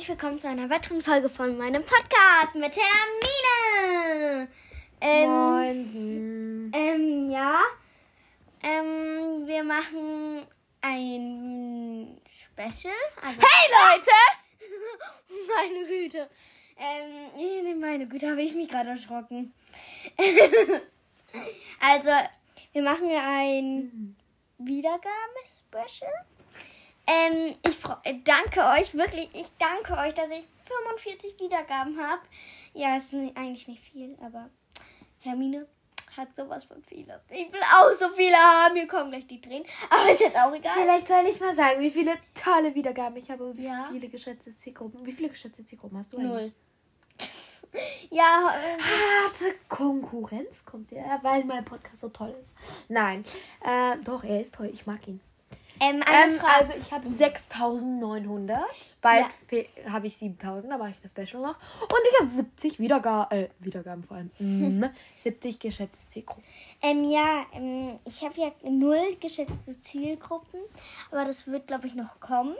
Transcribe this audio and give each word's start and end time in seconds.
herzlich 0.00 0.18
willkommen 0.18 0.38
zu 0.38 0.48
einer 0.48 0.70
weiteren 0.70 1.02
Folge 1.02 1.28
von 1.28 1.58
meinem 1.58 1.84
Podcast 1.84 2.54
mit 2.54 2.74
Hermine. 2.74 4.48
Ähm, 4.98 5.28
Moinsen. 5.28 6.72
ähm, 6.74 7.28
ja. 7.28 7.60
Ähm, 8.62 9.46
wir 9.46 9.62
machen 9.62 10.46
ein 10.80 12.18
Special. 12.32 12.94
Also, 13.20 13.42
Hey 13.42 13.68
Leute! 13.94 14.10
meine 15.54 15.86
Güte. 15.86 16.30
Ähm, 16.78 17.78
meine 17.78 18.08
Güte, 18.08 18.30
habe 18.30 18.40
ich 18.40 18.54
mich 18.54 18.70
gerade 18.70 18.88
erschrocken. 18.88 19.52
also, 21.78 22.10
wir 22.72 22.82
machen 22.82 23.10
ein 23.10 24.16
Wiedergabe-Special. 24.56 26.10
Ähm, 27.10 27.54
ich 27.66 27.78
äh, 28.04 28.18
danke 28.22 28.60
euch, 28.78 28.94
wirklich, 28.94 29.28
ich 29.34 29.48
danke 29.58 29.94
euch, 30.00 30.14
dass 30.14 30.30
ich 30.30 30.46
45 30.64 31.40
Wiedergaben 31.40 31.98
habe. 32.00 32.22
Ja, 32.72 32.96
ist 32.96 33.12
eigentlich 33.12 33.66
nicht 33.66 33.82
viel, 33.82 34.16
aber 34.24 34.48
Hermine 35.18 35.66
hat 36.16 36.34
sowas 36.36 36.64
von 36.64 36.82
viele. 36.84 37.20
Ich 37.30 37.52
will 37.52 37.60
auch 37.74 37.92
so 37.94 38.08
viele 38.10 38.36
haben. 38.36 38.74
Mir 38.74 38.86
kommen 38.86 39.10
gleich 39.10 39.26
die 39.26 39.40
Tränen. 39.40 39.64
Aber 39.88 40.10
ist 40.10 40.20
jetzt 40.20 40.36
auch 40.36 40.52
egal. 40.54 40.72
Vielleicht 40.74 41.08
soll 41.08 41.26
ich 41.26 41.40
mal 41.40 41.54
sagen, 41.54 41.80
wie 41.80 41.90
viele 41.90 42.12
tolle 42.34 42.74
Wiedergaben 42.74 43.16
ich 43.16 43.30
habe 43.30 43.44
und 43.44 43.58
wie 43.58 43.64
Ja. 43.66 43.88
viele 43.90 44.08
geschätzte 44.08 44.54
Zielgruppen. 44.54 45.04
Wie 45.04 45.12
viele 45.12 45.30
geschätzte 45.30 45.64
Zielgruppen 45.64 45.98
hast 45.98 46.12
du 46.12 46.20
Null. 46.20 46.38
eigentlich? 46.38 46.52
Ja, 48.10 48.52
äh, 48.52 48.82
Harte 48.82 49.54
Konkurrenz 49.68 50.64
kommt 50.64 50.90
ja, 50.90 51.20
weil 51.22 51.44
mein 51.44 51.64
Podcast 51.64 52.00
so 52.00 52.08
toll 52.08 52.34
ist. 52.42 52.56
Nein, 52.88 53.24
äh, 53.64 53.96
doch, 54.04 54.24
er 54.24 54.40
ist 54.40 54.54
toll. 54.56 54.70
Ich 54.72 54.86
mag 54.86 55.06
ihn. 55.06 55.20
Ähm, 55.80 56.02
eine 56.06 56.32
Ähm, 56.34 56.38
Frage. 56.38 56.54
also 56.58 56.72
ich 56.80 56.92
habe 56.92 57.06
6900. 57.08 58.58
Bald 59.00 59.26
fe- 59.48 59.66
habe 59.90 60.06
ich 60.06 60.16
7000, 60.16 60.72
da 60.72 60.78
mache 60.78 60.90
ich 60.90 61.00
das 61.00 61.10
Special 61.12 61.42
noch. 61.42 61.56
Und 61.82 61.98
ich 62.12 62.20
habe 62.20 62.30
70 62.30 62.78
Wiederga 62.78 63.26
äh, 63.30 63.48
Wiedergaben 63.60 64.04
vor 64.04 64.18
allem. 64.18 64.30
Mhm. 64.38 64.88
70 65.16 65.58
geschätzte 65.58 65.98
Zielgruppen. 66.08 66.44
Ähm, 66.82 67.10
ja, 67.10 67.44
ähm, 67.54 67.98
ich 68.04 68.22
habe 68.24 68.34
ja 68.40 68.50
null 68.62 69.16
geschätzte 69.20 69.80
Zielgruppen, 69.82 70.60
aber 71.10 71.24
das 71.24 71.46
wird, 71.46 71.66
glaube 71.66 71.86
ich, 71.86 71.94
noch 71.94 72.20
kommen. 72.20 72.54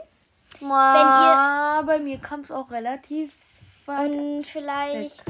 ihr 0.59 1.83
bei 1.85 1.99
mir 1.99 2.17
kam 2.19 2.41
es 2.41 2.51
auch 2.51 2.69
relativ 2.71 3.31
weit. 3.85 4.11
Und 4.11 4.43
vielleicht 4.43 5.23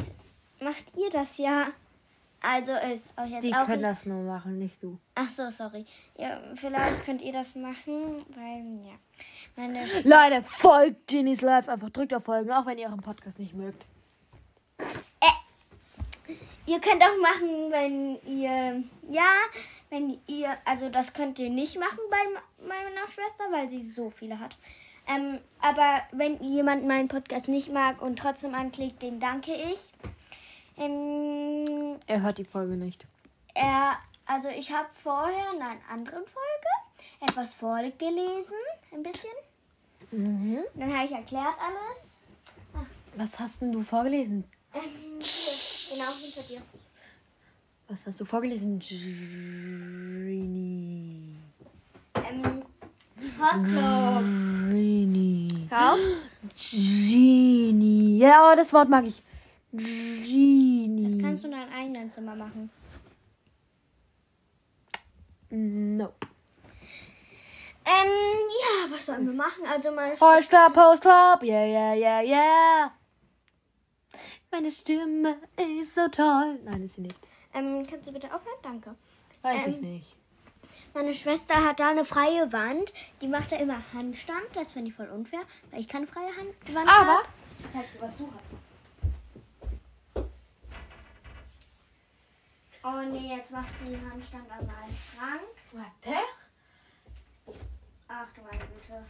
macht 0.60 0.84
ihr 0.98 1.10
das 1.10 1.38
ja. 1.38 1.68
Also 2.42 2.72
ist 2.74 3.16
euch 3.18 3.30
jetzt 3.30 3.44
Die 3.44 3.54
auch. 3.54 3.66
können 3.68 3.84
das 3.84 4.06
nur 4.06 4.24
machen, 4.24 4.58
nicht 4.58 4.82
du. 4.82 4.98
Ach 5.16 5.30
so, 5.30 5.50
sorry. 5.52 5.86
Ja, 6.18 6.40
vielleicht 6.56 7.06
könnt 7.06 7.22
ihr 7.22 7.32
das 7.32 7.56
machen, 7.56 8.26
weil 8.36 8.80
ja, 8.84 8.96
meine 9.56 9.86
Leute, 10.04 10.44
folgt 10.44 11.08
Genies 11.08 11.42
Live. 11.42 11.70
Einfach 11.70 11.92
drückt 11.92 12.14
auf 12.14 12.24
Folgen, 12.24 12.52
auch 12.52 12.66
wenn 12.66 12.78
ihr 12.80 12.88
ihren 12.88 13.02
Podcast 13.02 13.38
nicht 13.38 13.54
mögt. 13.54 13.86
Ihr 16.68 16.80
könnt 16.80 17.04
auch 17.04 17.18
machen, 17.22 17.72
wenn 17.72 18.18
ihr, 18.26 18.84
ja, 19.10 19.34
wenn 19.90 20.20
ihr, 20.28 20.56
also 20.64 20.90
das 20.90 21.12
könnt 21.12 21.38
ihr 21.40 21.50
nicht 21.50 21.78
machen 21.78 22.00
bei 22.10 22.66
meiner 22.68 23.08
Schwester, 23.08 23.44
weil 23.52 23.68
sie 23.68 23.84
so 23.84 24.10
viele 24.10 24.40
hat. 24.40 24.56
Ähm, 25.08 25.40
aber 25.60 26.02
wenn 26.12 26.42
jemand 26.42 26.86
meinen 26.88 27.08
Podcast 27.08 27.48
nicht 27.48 27.72
mag 27.74 28.02
und 28.02 28.18
trotzdem 28.18 28.54
anklickt, 28.54 29.02
den 29.02 29.20
danke 29.20 29.54
ich. 29.54 29.92
Ähm, 30.78 31.21
Er 32.12 32.22
hört 32.22 32.38
die 32.38 32.44
Folge 32.44 32.76
nicht. 32.76 33.06
er, 33.54 33.96
also 34.26 34.50
ich 34.50 34.74
habe 34.74 34.90
vorher 35.02 35.54
in 35.56 35.62
einer 35.62 35.80
anderen 35.90 36.26
Folge 36.26 36.68
etwas 37.22 37.54
vorgelesen, 37.54 38.58
ein 38.92 39.02
bisschen. 39.02 39.30
Mhm. 40.12 40.60
Dann 40.76 40.94
habe 40.94 41.06
ich 41.06 41.14
erklärt 41.14 41.56
alles. 41.58 42.02
Was 43.16 43.40
hast 43.40 43.62
denn 43.62 43.72
du 43.72 43.82
vorgelesen? 43.82 44.44
Ähm, 44.74 45.20
genau 45.22 46.12
hinter 46.22 46.44
dir. 46.50 46.62
Was 47.88 48.06
hast 48.06 48.20
du 48.20 48.26
vorgelesen? 48.26 48.78
Genie. 48.80 50.58
Ähm, 52.16 52.62
Postclub. 53.40 54.20
Genie. 54.70 55.70
Genie. 56.58 58.18
Ja, 58.18 58.52
oh, 58.52 58.56
das 58.58 58.74
Wort 58.74 58.90
mag 58.90 59.06
ich. 59.06 59.24
Das 59.74 59.84
Genie. 59.84 61.18
kannst 61.22 61.44
du 61.44 61.48
in 61.48 61.54
deinem 61.54 61.74
eigenen 61.74 62.10
Zimmer 62.10 62.36
machen. 62.36 62.70
No. 65.50 66.14
Ähm, 67.84 68.08
ja, 68.62 68.92
was 68.92 69.06
sollen 69.06 69.26
wir 69.26 69.34
machen? 69.34 69.66
Also 69.66 69.92
mal. 69.92 70.12
Post 70.16 70.50
Club, 70.50 70.74
Post 70.74 71.02
Club. 71.02 71.44
Yeah, 71.44 71.66
yeah, 71.66 71.94
yeah, 71.94 72.22
yeah. 72.22 72.92
Meine 74.52 74.72
Stimme 74.72 75.38
ist 75.80 75.96
so 75.96 76.08
toll. 76.10 76.60
Nein, 76.64 76.84
ist 76.86 76.96
sie 76.96 77.02
nicht. 77.02 77.16
Ähm, 77.54 77.86
kannst 77.90 78.08
du 78.08 78.12
bitte 78.14 78.28
aufhören? 78.34 78.58
Danke. 78.62 78.96
Weiß 79.42 79.66
Ähm, 79.68 79.74
ich 79.74 79.82
nicht. 79.82 80.16
Meine 80.94 81.14
Schwester 81.14 81.56
hat 81.66 81.80
da 81.80 81.90
eine 81.90 82.04
freie 82.06 82.52
Wand. 82.52 82.94
Die 83.22 83.28
macht 83.28 83.52
da 83.52 83.56
immer 83.58 83.82
Handstand. 83.94 84.44
Das 84.54 84.68
finde 84.70 84.90
ich 84.90 84.96
voll 84.96 85.10
unfair, 85.10 85.42
weil 85.72 85.80
ich 85.80 85.88
keine 85.88 86.06
freie 86.08 86.28
Hand 86.38 86.50
Wand 86.76 86.90
Aber 86.90 87.18
hab. 87.20 87.30
ich 87.60 87.70
zeig 87.70 87.92
dir, 87.94 88.02
was 88.02 88.18
du 88.18 88.30
hast. 88.34 88.50
Oh 92.84 93.02
nee, 93.12 93.36
jetzt 93.36 93.52
macht 93.52 93.70
sie 93.80 93.94
einen 93.96 94.12
Handstand 94.12 94.50
an 94.52 94.66
meinem 94.66 94.96
Schrank. 94.96 95.42
Warte. 95.72 96.20
Ach 98.08 98.28
du 98.36 98.42
meine 98.42 98.66
Güte. 98.66 99.06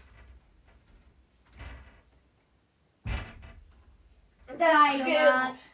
Das. 4.57 5.65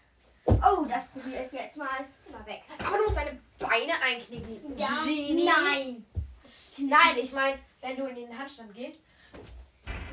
Oh, 0.46 0.86
das 0.86 1.07
probiere 1.07 1.46
ich 1.46 1.52
jetzt 1.52 1.78
mal. 1.78 2.06
Mal 2.31 2.46
weg. 2.46 2.62
Aber 2.80 2.97
du 2.97 3.03
musst 3.03 3.18
deine 3.18 3.40
Beine 3.59 3.94
einknicken. 4.02 4.78
Ja, 4.78 4.88
Genie. 5.03 5.44
nein. 5.46 6.06
Nein, 6.78 7.18
ich 7.18 7.31
meine, 7.34 7.59
wenn 7.81 7.97
du 7.97 8.06
in 8.06 8.16
den 8.16 8.38
Handstand 8.38 8.74
gehst, 8.74 8.97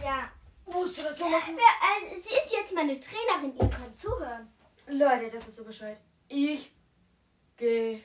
Ja. 0.02 0.30
musst 0.66 0.98
du 0.98 1.02
das 1.02 1.18
so 1.18 1.28
machen. 1.28 1.56
Wer, 1.56 2.16
äh, 2.16 2.20
sie 2.20 2.30
ist 2.34 2.50
jetzt 2.52 2.74
meine 2.74 2.98
Trainerin. 2.98 3.54
Ihr 3.54 3.68
könnt 3.68 3.98
zuhören. 3.98 4.50
Leute, 4.86 5.30
das 5.30 5.46
ist 5.46 5.56
so 5.56 5.64
bescheuert. 5.64 5.98
Ich 6.28 6.72
gehe. 7.56 8.02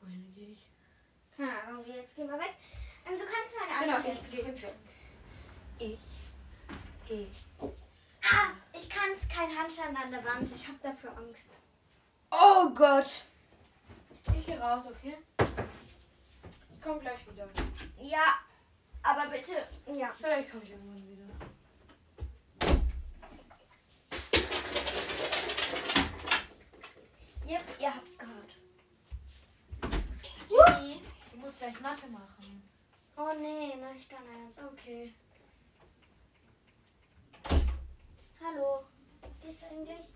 Wohin 0.00 0.34
gehe 0.34 0.52
ich? 0.52 0.68
Keine 1.36 1.62
Ahnung, 1.62 1.84
jetzt 1.86 2.14
gehen 2.16 2.28
wir 2.28 2.38
weg. 2.38 2.54
Ähm, 3.06 3.18
du 3.18 3.24
kannst 3.24 3.54
meine 3.58 3.84
Genau, 3.84 3.96
andere 3.96 4.12
ich 4.12 4.30
gehe 4.30 4.56
Schwimmen. 4.56 4.74
Ich 5.78 6.00
gehe. 7.06 7.26
Ah, 8.22 8.52
ich 8.72 8.88
kann 8.88 9.10
es 9.12 9.28
kein 9.28 9.56
Handstand 9.56 9.98
an 9.98 10.10
der 10.10 10.24
Wand. 10.24 10.50
Ich 10.50 10.66
habe 10.66 10.78
dafür 10.82 11.16
Angst. 11.16 11.46
Oh 12.30 12.70
Gott. 12.70 13.24
Ich 14.34 14.46
gehe 14.46 14.58
raus, 14.58 14.86
okay? 14.86 15.16
Ich 16.70 16.80
komme 16.80 17.00
gleich 17.00 17.20
wieder. 17.30 17.48
Ja, 18.00 18.38
aber 19.02 19.30
bitte. 19.30 19.52
Ja. 19.86 20.12
Vielleicht 20.16 20.50
komme 20.50 20.62
ich 20.64 20.70
irgendwann 20.70 21.08
wieder. 21.08 21.23
Yep, 27.46 27.62
ihr 27.78 27.94
habt's 27.94 28.18
gehört. 28.18 28.56
Genie, 30.48 31.02
du 31.32 31.38
musst 31.38 31.58
gleich 31.58 31.78
Mathe 31.80 32.06
machen. 32.08 32.62
Oh 33.16 33.30
nee, 33.40 33.74
nicht 33.76 34.10
dein 34.10 34.26
Ernst. 34.26 34.58
Okay. 34.72 35.14
Hallo. 38.42 38.84
Gehst 39.42 39.62
du 39.62 39.66
eigentlich? 39.66 40.06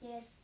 Jetzt. 0.00 0.42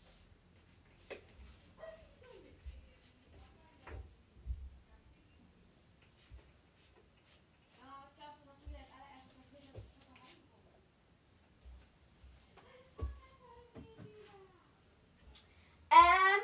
Ähm. 15.91 16.41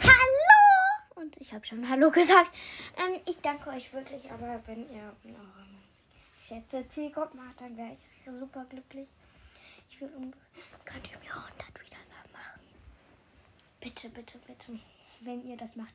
Hallo! 0.00 1.16
Und 1.16 1.36
ich 1.48 1.54
habe 1.54 1.64
schon 1.64 1.88
Hallo 1.88 2.10
gesagt. 2.12 2.52
Ähm, 2.98 3.20
ich 3.24 3.40
danke 3.40 3.70
euch 3.70 3.90
wirklich, 3.94 4.30
aber 4.30 4.60
wenn 4.66 4.86
ihr 4.92 5.16
eure 5.24 5.66
schätze 6.46 6.86
Zielgruppen 6.88 7.40
habt, 7.40 7.62
dann 7.62 7.74
wäre 7.74 7.92
ich 7.92 8.38
super 8.38 8.66
glücklich. 8.66 9.08
Ich 9.88 9.98
will 9.98 10.10
ungefähr. 10.14 10.42
Könnt 10.84 11.10
ihr 11.10 11.18
mir 11.18 11.30
100 11.30 11.52
Wiedergaben 11.80 12.32
machen? 12.32 12.60
Bitte, 13.80 14.10
bitte, 14.10 14.38
bitte. 14.46 14.78
Wenn 15.20 15.42
ihr 15.48 15.56
das 15.56 15.74
macht, 15.74 15.94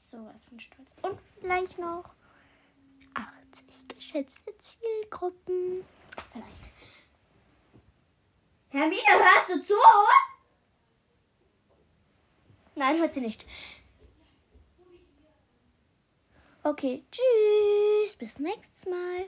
sowas 0.00 0.44
von 0.44 0.58
stolz. 0.58 0.92
Und 1.02 1.20
vielleicht 1.38 1.78
noch 1.78 2.10
80 3.14 3.88
geschätzte 3.96 4.52
Zielgruppen. 4.58 5.84
Vielleicht. 6.32 6.72
Hermine, 8.70 9.02
hörst 9.06 9.48
du 9.50 9.62
zu? 9.62 9.74
Nein, 12.74 12.98
hört 12.98 13.14
sie 13.14 13.20
nicht. 13.20 13.46
Okay, 16.62 17.02
tschüss. 17.10 18.16
Bis 18.16 18.38
nächstes 18.38 18.84
Mal. 18.86 19.10